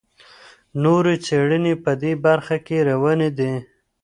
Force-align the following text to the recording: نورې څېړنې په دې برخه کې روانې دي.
نورې 0.83 1.15
څېړنې 1.25 1.73
په 1.83 1.91
دې 2.01 2.13
برخه 2.25 2.57
کې 2.65 2.77
روانې 2.89 3.29
دي. 3.37 3.53